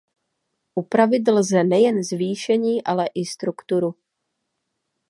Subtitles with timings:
[0.81, 3.95] Upravit lze nejen zvýšení, ale i strukturu.